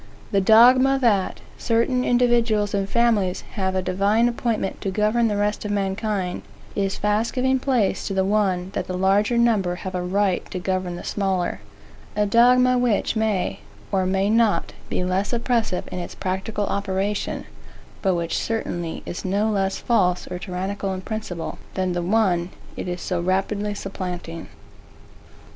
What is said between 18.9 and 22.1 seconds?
is no less false or tyrannical in principle, than the